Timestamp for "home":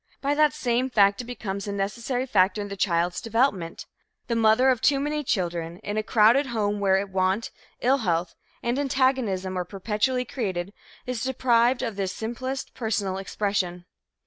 6.47-6.79